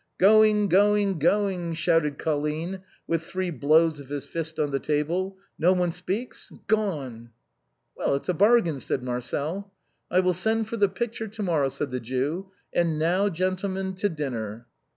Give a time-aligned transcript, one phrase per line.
[0.17, 0.67] "Going!
[0.67, 1.19] going!
[1.19, 5.91] going Î'" shouted Colline, with three blows of his first on the table," no one
[5.91, 7.29] speaks?— gone!""
[7.95, 9.71] Well, it's a bargain!" said Marcel."
[10.09, 14.09] I will send for the picture to morrow," said the Jew;" and now, gentlemen, to
[14.09, 14.65] dinner